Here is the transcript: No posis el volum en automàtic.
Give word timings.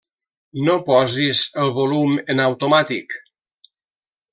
No 0.67 0.77
posis 0.87 1.43
el 1.65 1.71
volum 1.77 2.19
en 2.35 2.45
automàtic. 2.49 3.19